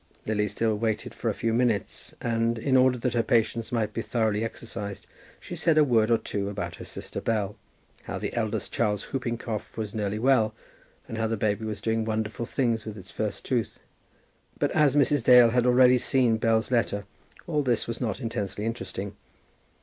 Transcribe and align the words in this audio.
Lily 0.25 0.47
still 0.47 0.75
waited 0.75 1.13
for 1.13 1.29
a 1.29 1.33
few 1.35 1.53
minutes, 1.53 2.15
and, 2.19 2.57
in 2.57 2.75
order 2.75 2.97
that 2.97 3.13
her 3.13 3.21
patience 3.21 3.71
might 3.71 3.93
be 3.93 4.01
thoroughly 4.01 4.43
exercised, 4.43 5.05
she 5.39 5.55
said 5.55 5.77
a 5.77 5.83
word 5.83 6.09
or 6.09 6.17
two 6.17 6.49
about 6.49 6.77
her 6.77 6.85
sister 6.85 7.21
Bell; 7.21 7.55
how 8.05 8.17
the 8.17 8.33
eldest 8.33 8.73
child's 8.73 9.13
whooping 9.13 9.37
cough 9.37 9.77
was 9.77 9.93
nearly 9.93 10.17
well, 10.17 10.55
and 11.07 11.19
how 11.19 11.27
the 11.27 11.37
baby 11.37 11.65
was 11.65 11.81
doing 11.81 12.03
wonderful 12.03 12.47
things 12.47 12.83
with 12.83 12.97
its 12.97 13.11
first 13.11 13.45
tooth. 13.45 13.77
But 14.57 14.71
as 14.71 14.95
Mrs. 14.95 15.23
Dale 15.23 15.51
had 15.51 15.67
already 15.67 15.99
seen 15.99 16.37
Bell's 16.37 16.71
letter, 16.71 17.05
all 17.45 17.61
this 17.61 17.85
was 17.85 18.01
not 18.01 18.19
intensely 18.19 18.65
interesting. 18.65 19.15